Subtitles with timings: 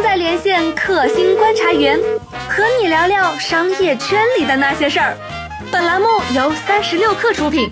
[0.00, 2.00] 正在连线克星观察员，
[2.48, 5.14] 和你聊聊商业圈里的那些事儿。
[5.70, 7.70] 本栏目由三十六氪出品。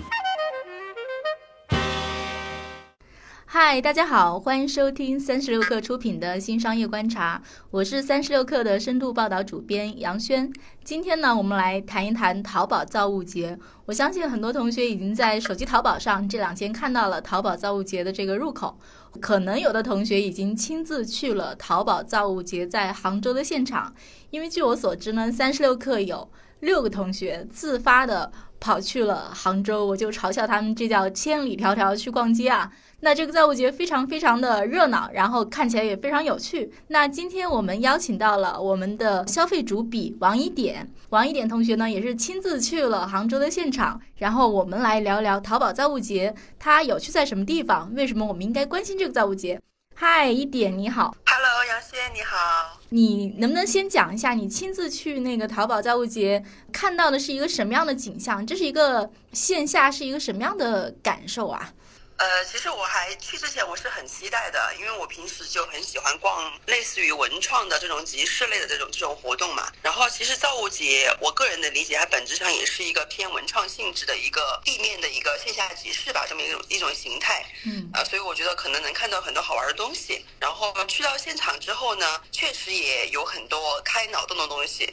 [3.61, 10.49] 嗨，大家好，欢迎收听三十六克出品的新商业观察，我是三十六克的深度报道主编杨轩。
[10.81, 13.59] 今天呢，我们来谈一谈淘宝造物节。
[13.85, 18.79] 我相信很多同学已经在手机淘宝上这两天看到了淘宝造物节的这个入口，
[19.19, 23.93] 可能有的同学已经亲自去了淘宝造物节在杭州的现场。
[24.29, 32.71] 因为据我所知呢，三十六克有六个同学自发的跑去了杭州，我就嘲笑他们这叫千里迢迢去逛街啊。
[33.01, 36.69] 那这个造物节非常非常的热闹，然后看起来也非常有趣。
[36.87, 47.89] 那今天我们邀请到了我们的消费主笔王一点，王一点同学呢也是亲自去了杭州的现场，然后我们来聊聊淘宝造物节，它有趣在什么地方？
[47.95, 49.61] 为什么我们应该关心这个造物节？
[49.95, 58.45] 嗨，一点你好，Hello，杨轩你好，你能不能先讲一下你亲自去那个淘宝造物节看到的是一个什么样的景象？
[58.45, 61.73] 这是一个线下是一个什么样的感受啊？
[62.19, 69.71] 呃，其实我还去之前我是很期待的，因为我平时就很喜欢逛类似于文创的这种集市类的这种这种活动嘛。
[69.81, 77.45] 然后其实造物节，我个人的理解，它本质上也是一个偏文创性质的一个地面的一个线下集市吧，这么一种一种形态。
[77.65, 77.89] 嗯。
[77.93, 80.25] 啊，所以我觉得可能能看到很多好玩的东西。
[80.39, 84.85] 然后去到现场之后呢，确实也有很多开脑洞的东西。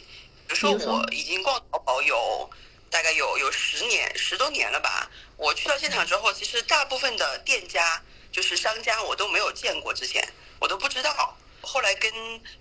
[0.46, 2.48] 比如说我已经逛淘宝有。
[2.90, 5.10] 大概有有十年十多年了吧。
[5.36, 10.26] 我去到现场之后，其实大部分的店家就是商家，我都没有见过，之前
[10.58, 11.36] 我都不知道。
[11.62, 12.12] 后来跟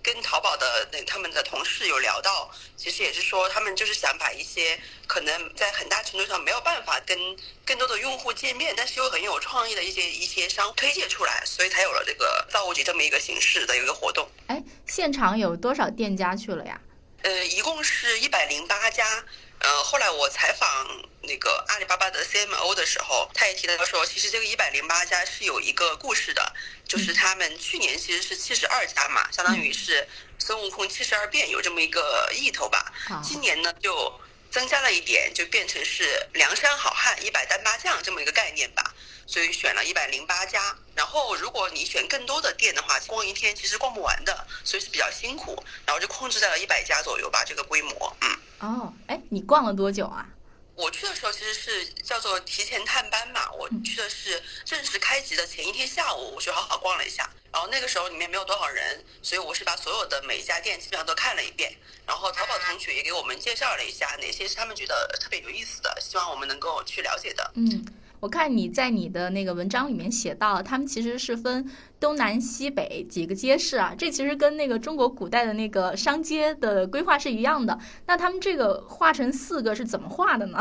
[0.02, 7.16] 跟淘宝的那他们的同事有聊到，其实也是说他们就是想把一些可能在很大程度上没有办法跟
[7.64, 14.28] 更多的用户见面，但是又很有创意的一些一些商推介出来，所以才有了这个造物节这么一个形式的一个活动。
[14.48, 16.82] 哎，现场有多少店家去了呀？
[17.22, 19.24] 呃，一共是一百零八家。
[19.66, 20.86] 呃，后来我采访
[21.24, 26.54] 那个阿里巴巴的 CMO 的时候，他也提到说，其实这个一百零八家是有一个故事的，
[26.88, 32.94] 就是他们去年其实是七十二家嘛，相当于是孙悟空七十二变，有这么一个意头吧。
[33.24, 34.14] 今年呢，就
[34.52, 38.94] 增加了一点，就变成是梁山好汉一百单八将这么一个概念吧。
[39.26, 45.66] 所以选了一百零八家，然后如果你选更多的店的话，逛一天其实逛不完的，所以是比较辛苦。
[45.88, 48.16] 然后就控制在了一百家左右吧，这个规模。
[48.22, 48.38] 嗯。
[48.60, 50.28] 哦，哎，你逛了多久啊？
[50.76, 57.30] 我去的时候其实是叫做提前探班嘛，我去的是正式开集的前一天下午，我去好好逛了一下。
[57.54, 61.74] 然后那个时候里面没有多少人，所以我是把所有的每一家店基本上都看了一遍。
[62.06, 67.52] 然后淘宝同学也给我们介绍了一下哪些是他们觉得特别有意思的，希望我们能够去了解的。
[67.56, 67.86] 嗯。
[68.26, 71.64] 我看你在你的那个文章里面写到，他们其实是分
[72.00, 77.78] 东南西北几个街市啊，这其实跟那个中国古代的那个商街的规划是一样的。
[78.08, 80.58] 那他们这个画成四个是怎么画的呢？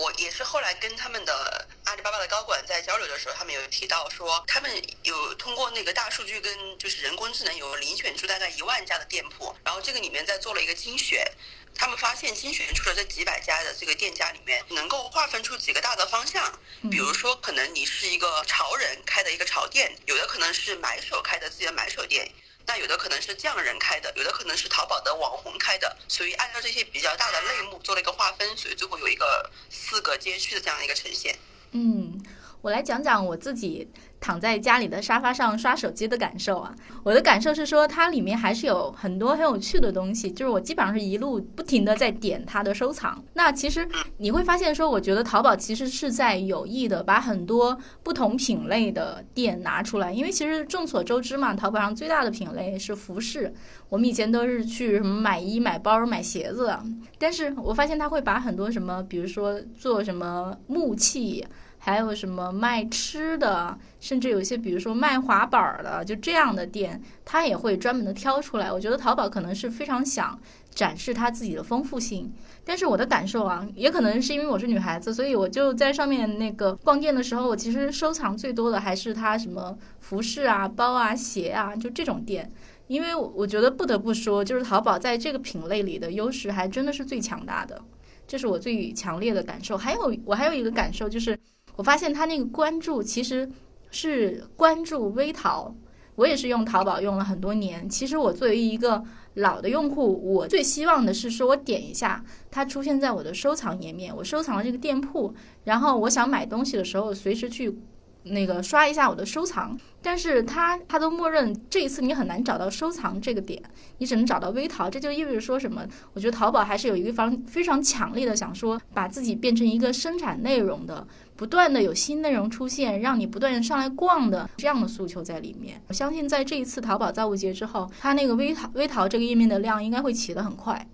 [0.00, 11.30] 我也是后来跟他们的阿里巴巴的高管在交流的时候，他们有提到说，他们有通过那个大数据跟就是人工智能有遴选出大概一万家的店铺，然后这个里面再做了一个精选。
[11.74, 16.58] 他们发现精选出了这几百家的这个店家里面，能够划分出几个大的方向。
[16.90, 22.28] 比如说，可能你是一个潮人开的一个潮店，有的可能是买手开的自己的买手店，
[22.66, 25.96] 那有的可能是匠人开的，有的可能是淘宝的网红开的。
[26.08, 29.48] 所以按照这些比较大的类目做了一个划分，所以最后有一个
[29.90, 31.36] 四个街区的这样一个呈现。
[31.72, 32.22] 嗯，
[32.62, 33.88] 我来讲讲我自己。
[34.22, 43.24] 躺在家里的沙发上刷手机的感受啊，我的感受是说它里面还是有很多很有趣的东西，就是我基本上是一路不停的在点它的收藏。
[43.32, 43.88] 那其实
[44.18, 53.50] 你会发现说，我觉得淘宝其实是在有意的把很多不同品类的店拿出来，因为其实众所周知嘛，淘宝上最大的品类是服饰，
[53.88, 56.78] 我们以前都是去什么买衣、买包、买鞋子，
[57.18, 61.42] 但是我发现他会把很多什么，比如说做什么木器。
[61.82, 68.70] 还有什么卖吃的，甚至有一些比如说卖滑板儿的，就这样的店，他也会专门的挑出来。
[68.70, 70.38] 我觉得淘宝可能是非常想
[70.74, 72.30] 展示它自己的丰富性。
[72.66, 82.52] 但是我的感受啊，也可能是因为我是女孩子，所以我就在上面那个逛店的时候，我其实收藏最多的还是它什么服饰啊、包啊、鞋啊，就这种店。
[82.88, 87.80] 因为我觉得不得不说，就是淘宝在这个品类里的优势还真的是最强大的，
[88.26, 89.78] 这是我最强烈的感受。
[89.78, 91.38] 还有我还有一个感受就是。
[91.80, 93.50] 我发现他那个关注其实
[93.90, 95.74] 是关注微淘，
[96.14, 97.88] 我也是用淘宝用了很多年。
[97.88, 105.32] 其实我作为一个老的用户，我最希望的是说我点一下，它出现在我的收藏页面，我收藏了这个店铺，
[105.64, 107.74] 然后我想买东西的时候，随时去
[108.22, 113.62] 那个刷一下我的收藏，但是他他都默认这一次你很难找到收藏这个点，
[113.98, 115.86] 你只能找到微淘，这就意味着说什么？
[116.12, 125.82] 我觉得淘宝还是有一个方非常强烈的想说，把自己变成一个生产内容的，不断的有新内容出现，让你不断上来逛的这样的诉求在里面。
[125.88, 130.86] 我相信在这一次淘宝造物节之后，它那个微淘微淘这个页面的量应该会起得很快。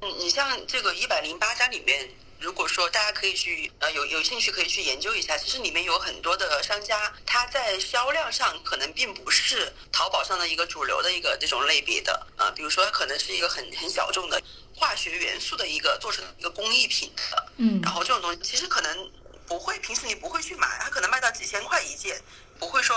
[0.00, 2.08] 嗯，你像这个一百零八家里面。
[2.40, 14.42] 如果说大家可以去呃有有兴趣可以去研究一下，其实里面有很多的商家，他在销量上可能并不是淘宝上的一个主流的一个这种类别的啊，比如说可能是一个很很小众的
[14.74, 19.10] 化学元素的一个做成一个工艺品的，嗯，然后这种东西其实可能
[19.50, 22.22] 不会平时你不会去买，它可能卖到几千块一件。
[22.60, 22.94] 不会说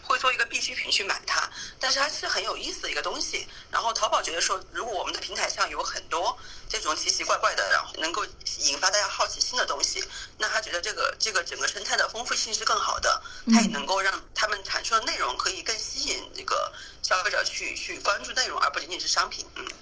[0.00, 3.46] 会做一个必需品去买它，但是它是很有意思的一个东西。
[3.70, 8.24] 然后淘宝觉得说，如果我们的平台上有很多这种奇奇怪怪的，然后能够
[8.60, 10.02] 引发大家好奇心的东西，
[10.38, 13.22] 那他觉得这个这个整个生态的丰富性是更好的，
[13.52, 16.72] 它也能够让他们产出的内容可以更吸引这个
[17.02, 19.46] 消费者去去关注内容，而不仅仅是商品。
[19.56, 19.74] 嗯，哎，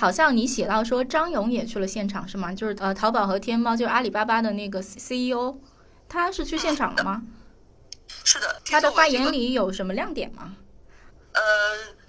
[0.00, 2.54] 好像你写到说张勇也去了现场是吗？
[2.54, 5.58] 就是呃，淘宝和天猫，就是阿里巴巴的那个 CEO，
[6.08, 7.22] 他是去现场了吗？
[8.24, 10.56] 是的，他的发言里有什么亮点吗？
[11.32, 11.42] 呃，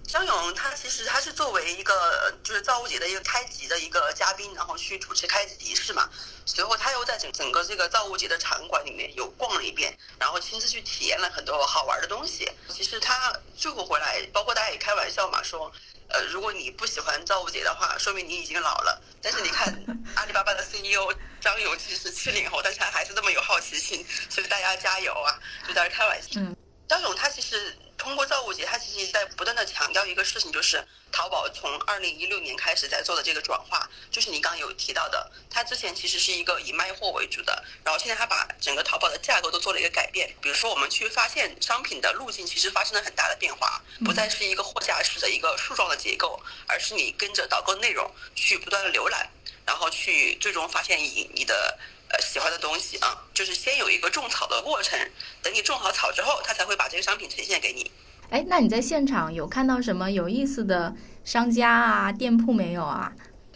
[0.08, 1.94] 张勇他其实他是作为一个
[2.42, 6.10] 就是造物节的一个开集的一个嘉宾，然后去主持开集仪式嘛。
[6.46, 12.50] 随后他又在整整个这个造物节的场馆里面有逛了一遍，然后亲自去体验了很多好玩的东西。
[12.70, 15.70] 其实他最后回来，包括大家也开玩笑嘛，说。
[16.14, 19.02] 呃，如果你不喜欢造物节的话，说明你已经老了。
[19.22, 19.68] 但是你看，
[20.16, 25.40] 阿里巴巴的 CEO 张勇其实七零后，但是他还是那么有好奇心，所以大家加油啊！
[25.68, 26.40] 就在这开玩笑。
[26.40, 26.56] 嗯
[26.88, 27.76] 张勇他其实。
[28.02, 49.30] 通过造物节，他其实在不断的强调一个事情，就是淘宝从二零一六年开始在做的这个转化，就是你刚刚有提到的，它之前其实是一个以卖货为主的，然后现在它把整个淘宝的架构都做了一个改变，比如说我们去发现商品的路径其实发生了很大的变化，不再是一个货架式的一个树状的结构，而是你跟着导购内容去不断的浏览，
[49.64, 51.78] 然后去最终发现以你的。
[52.12, 55.00] 呃，喜欢的东西啊，就是先有一个种草的过程，
[55.42, 57.90] 等你种好草之后，他才会把这个商品呈现给你。
[58.30, 60.94] 哎，那你在现场有看到什么有意思的
[61.24, 63.12] 商家啊、店铺没有啊？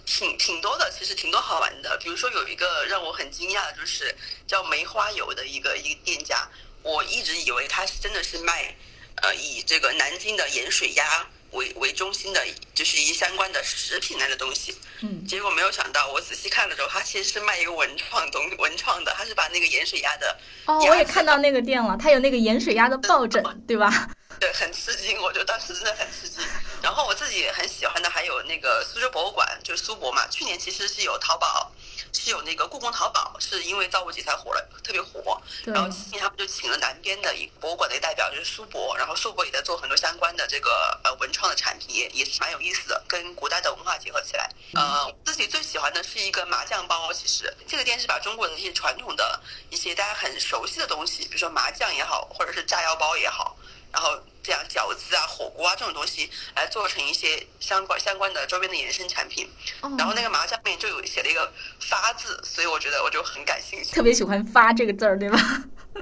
[0.06, 1.98] 挺挺多的，其实挺多好玩的。
[1.98, 4.16] 比如说有一个让我很惊讶的，就是
[4.46, 6.48] 叫梅花油的一个一个店家，
[6.84, 8.76] 我一直以为他是真的是卖，
[9.24, 11.28] 呃，以这个南京的盐水鸭。
[11.52, 14.76] 为为中心的，就是一相关的食品类的东西。
[15.02, 20.38] 嗯，结果没有想到，我仔细看了之后，它其实是卖一个文创东文创的，它是把那个盐水鸭的。
[20.66, 24.10] 哦，我也看到那个店了，它有那个盐水鸭的抱枕，对吧？
[24.40, 26.44] 对，很吃惊，我觉得当时真的很吃惊。
[26.82, 30.28] 然后我自己很喜欢的还有那个苏州博物馆，就是苏博嘛。
[30.28, 31.72] 去年其实是有淘宝。
[32.14, 35.42] 是有那个故宫淘宝，是因为造物节才火了，特别火。
[35.66, 38.96] 然后今年他们就请了南边的一博物馆的代表，就是苏博。
[38.98, 44.50] 然后苏博也在做很多相关的这个呃文创的产品，也也是蛮有意思的，跟古代的文化结合起来。
[44.74, 49.40] 呃，自己最喜欢的是一个麻将包，其实这个店是把中国的一些传统的
[49.70, 53.56] 一些大家很熟悉的东西，比如说麻将也好，或者是炸药包也好。
[53.96, 59.50] 然后这样饺子啊、火锅啊这种东西来做成一些相关相关的周边的延伸产品。
[59.98, 61.50] 然后那个麻将面就有写了一个
[61.80, 63.96] “发”字，所以我觉得我就很感兴趣。
[63.96, 65.40] 特别喜欢“发”这个字儿，对吧？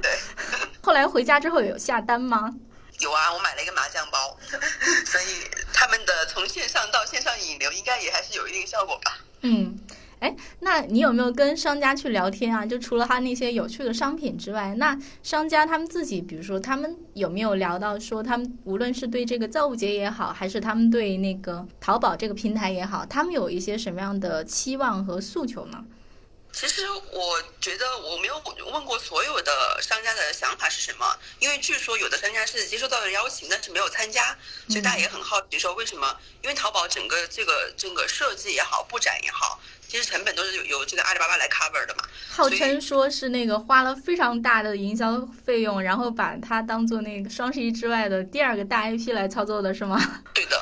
[0.01, 0.11] 对。
[0.81, 2.49] 后来回家之后有下单吗？
[2.99, 4.35] 有啊，我买了一个麻将包，
[5.05, 9.19] 所以他们的从线上到线上引流应该也还是有一定效果吧。
[9.41, 9.77] 嗯。
[10.23, 12.65] 哎，那你有没有跟商家去聊天啊？
[12.65, 25.83] 就除了他那些有趣的商品之外，那商家他们自己，比如说他们有没有聊到说，他们无论是对这个造物节也好，还是他们对那个淘宝这个平台也好，他们有一些什么样的期望和诉求呢？
[26.55, 28.39] 其实我觉得我没有
[28.71, 29.51] 问过所有的
[29.81, 31.05] 商家的想法是什么，
[31.39, 34.37] 因为据说有的商家是接收到了邀请，但是没有参加，
[34.69, 36.15] 所以大家也很好奇说为什么？
[36.43, 39.59] 因为淘宝整个这个这个设计也好，布展也好，
[39.93, 42.03] 其实成本都是有由这个阿里巴巴来 cover 的嘛。
[42.27, 50.01] 号称说是那个花了非常大的营销费用，然后把它当做那个双十一之外的第二个大 IP 来操作的是吗？
[50.33, 50.59] 对的。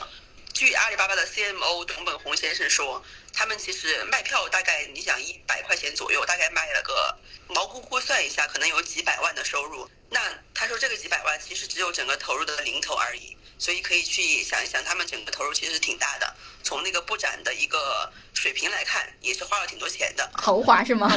[0.54, 9.90] 据阿里巴巴的 CMO 董本红先生说，他们其实卖票大概你想一百块钱左右，大概卖了个毛估估算一下，可能有几百万的收入。
[10.10, 10.20] 那
[10.54, 16.36] 他说这个几百万其实只有整个投入的零头而已，所以可以去想一想，他们整个投入其实是挺大的。
[16.64, 20.28] 从那个布展的一个水平来看，也是花了挺多钱的。
[20.34, 21.08] 豪华是吗？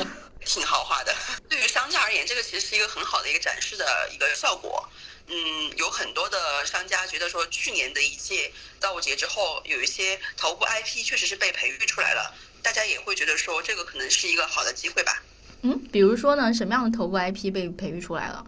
[0.44, 1.16] 挺豪华的。
[1.48, 4.86] 对于商家而言，这个其实是一个很好的一个展示的一个效果。
[5.26, 15.22] 嗯，有很多的商家觉得说，去年的一届端午节之后，有一些头部 IP 确实是被培育出来了，大家也会觉得说，这个可能是一个好的机会吧。
[15.62, 18.44] 嗯，比如说呢，什么样的头部 IP 被培育出来了？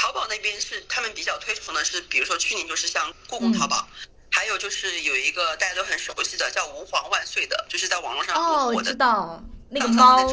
[0.00, 3.86] 淘宝那边是他们比较推崇的是，比如说去年就是像故宫淘宝，
[4.30, 10.26] 还有就是有一个大家都很熟悉的叫“吾皇万岁”的，就是在网络上哦，火的我知道那个猫。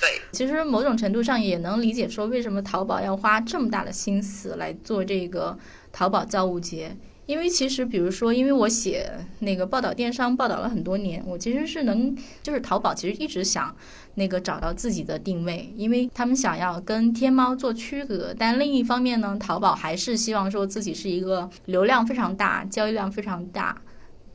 [0.00, 5.58] 对，其实某种程度上也能理解说为什么淘宝要花这么大的心思来做这个
[5.92, 6.96] 淘宝造物节。
[7.26, 13.74] 因为其实，比如说，因为我写那个报道电商报道了很多年，我其实是能，就是淘宝其实一直想
[14.14, 18.34] 那个找到自己的定位，因为他们想要跟天猫做区隔。
[18.38, 23.76] 但另一方面呢，淘宝还是希望说自己是一个流量非常大、交易量非常大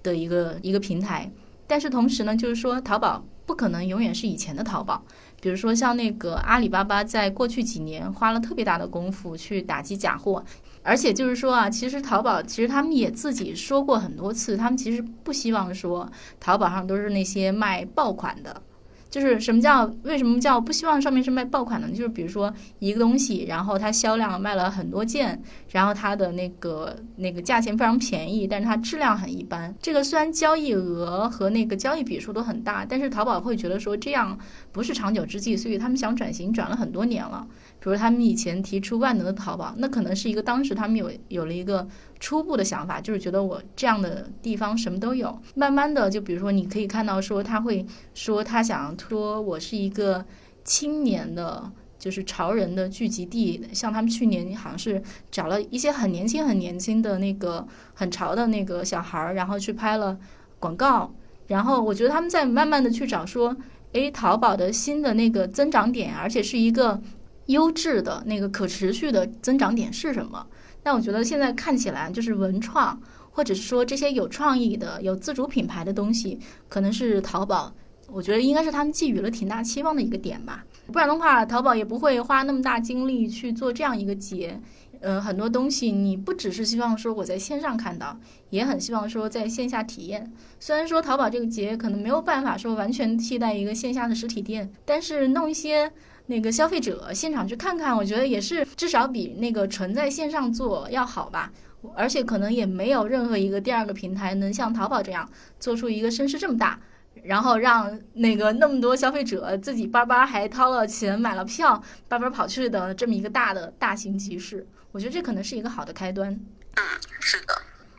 [0.03, 1.31] 的一个一个平台。
[1.65, 5.03] 但是同时呢，就是说淘宝不可能永远是以前的淘宝。
[5.41, 10.43] 比如说像那个阿里巴巴，在过去几年花了特别大的功夫去打击假货。
[10.81, 16.09] 而且就是说啊，其实淘宝其实他们也自己说过很多次，他们其实不希望说
[16.39, 18.61] 淘宝上都是那些卖爆款的。
[19.09, 21.89] 就是什么叫为什么叫不希望上面是卖爆款呢？
[21.89, 29.73] 就是比如说一个东西，然后它销量卖了很多件，然后它的那个那个价钱非常便宜，但是它质量很一般。
[29.81, 34.37] 这个虽然交易额和那个交易笔数都很大，但是淘宝会觉得说这样
[34.71, 37.47] 不是长久之计，所以他们想转型转了很多年了。
[37.81, 41.87] 比如他们以前提出万能的淘宝，那可能是一个当时他们有有了一个
[42.19, 45.41] 初步的想法，就是觉得我这样的地方什么都有。
[45.55, 50.25] 慢慢的，就比如说你可以看到说他会说他想说我是一个
[50.63, 53.63] 青年的，就是潮人的聚集地。
[53.73, 60.17] 像他们去年好像是找了一些很年轻很年轻的那个很潮的那个小孩儿，然后去拍了
[60.59, 61.13] 广告。
[61.47, 63.55] 然后我觉得他们在慢慢的去找说，
[63.93, 67.01] 诶，淘宝的新的那个增长点，而且是一个。
[67.49, 70.45] 优质的那个可持续的增长点是什么？
[70.83, 72.99] 那我觉得现在看起来就是文创，
[73.31, 77.73] 或者是说这些有创意的、有自主品牌的东西，可能是淘宝。
[78.11, 80.65] 我觉得应该是他们寄予了挺大期望的一个点吧。
[80.87, 84.59] 不然的话，淘宝也不会花那么大精力去做这样一个节。
[85.01, 88.19] 呃，很多东西你不只是希望说我在线上看到，
[88.49, 90.31] 也很希望说在线下体验。
[90.59, 95.91] 虽然说淘宝这个节可能没有办法说完全替代一个线下的实体店，但是弄一些。
[96.29, 101.51] 那个消费者现场去看看，我觉得也是至少比那个纯在线上做要好吧。
[101.95, 105.27] 而且可能也没有任何一个第二个平台能像淘宝这样
[105.59, 106.77] 做出一个声势这么大，
[107.23, 114.67] 然后让那个那么多消费者自己叭叭还掏了钱买了票，叭叭跑去的这么一个大的大型集市。
[114.91, 116.31] 我觉得这可能是一个好的开端。
[116.75, 116.83] 嗯，
[117.21, 117.53] 是的。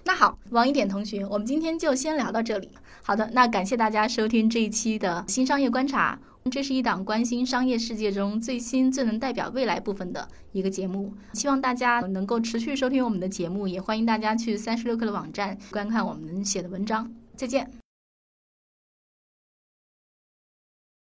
[0.04, 2.70] 那好，王一点同学，我们今天就先聊到这里。
[3.02, 6.18] 好的，那感谢大家收听这一期的新商业观察。
[6.50, 17.12] 这是一档关心商业世界中最新、最能代表未来部分的一个节目，希望大家能够持续收听我们的节目，也欢迎大家去三十六氪的网站观看我们写的文章。
[17.36, 17.89] 再见。